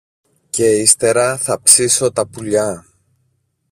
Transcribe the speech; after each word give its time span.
και 0.49 0.65
ύστερα 0.71 1.37
θα 1.37 1.61
ψήσω 1.61 2.11
τα 2.11 2.27
πουλιά 2.27 2.85